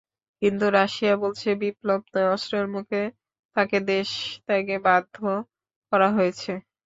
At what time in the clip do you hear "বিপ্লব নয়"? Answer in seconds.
1.61-2.29